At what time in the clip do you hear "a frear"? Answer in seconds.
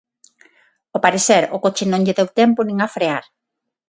2.85-3.23